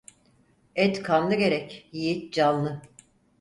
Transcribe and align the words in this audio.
Et 0.75 1.03
kanlı 1.03 1.35
gerek, 1.35 1.89
yiğit 1.91 2.33
canlı. 2.33 2.81